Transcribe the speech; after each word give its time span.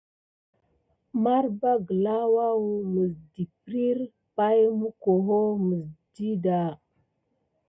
Marba 1.23 1.71
gəlà 1.87 2.17
woua 2.33 2.81
mis 2.93 3.13
dəprire 3.33 4.03
pay 4.35 4.59
mukuho 4.79 5.39
mis 5.67 5.89
ɗədà. 6.13 6.59